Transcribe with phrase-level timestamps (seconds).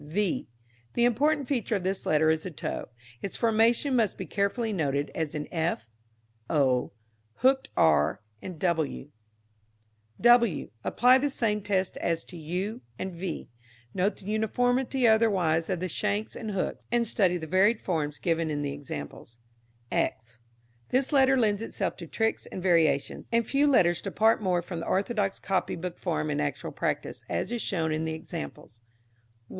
[0.03, 0.47] v.
[0.95, 2.89] The important feature of this letter is the toe.
[3.21, 5.87] Its formation must be carefully noted as in f,
[6.49, 6.91] o,
[7.35, 9.09] hooked r and w.
[10.19, 10.71] w.
[10.83, 13.47] Apply the same test as to u and v.
[13.93, 18.17] Note the uniformity or otherwise of the shanks and hooks, and study the varied forms
[18.17, 19.37] given in the examples.
[19.91, 20.39] x.
[20.89, 24.87] This letter lends itself to tricks and variations, and few letters depart more from the
[24.87, 28.79] orthodox copybook form in actual practice, as is shown in the examples.